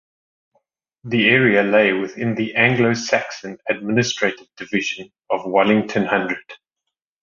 The 1.03 1.29
area 1.29 1.61
lay 1.61 1.93
within 1.93 2.33
the 2.33 2.55
Anglo-Saxon 2.55 3.59
administrative 3.69 4.47
division 4.57 5.11
of 5.29 5.41
Wallington 5.45 6.05
hundred. 6.05 6.41